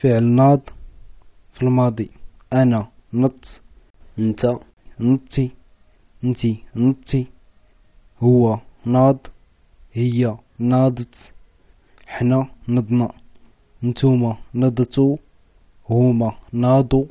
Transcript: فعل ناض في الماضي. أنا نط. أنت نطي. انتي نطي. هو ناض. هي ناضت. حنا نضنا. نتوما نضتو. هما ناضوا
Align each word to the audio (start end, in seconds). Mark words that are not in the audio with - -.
فعل 0.00 0.24
ناض 0.24 0.60
في 1.52 1.62
الماضي. 1.62 2.10
أنا 2.52 2.88
نط. 3.12 3.60
أنت 4.18 4.56
نطي. 5.00 5.50
انتي 6.24 6.64
نطي. 6.76 7.26
هو 8.22 8.58
ناض. 8.84 9.18
هي 9.92 10.36
ناضت. 10.58 11.32
حنا 12.06 12.48
نضنا. 12.68 13.08
نتوما 13.84 14.36
نضتو. 14.54 15.18
هما 15.90 16.32
ناضوا 16.52 17.04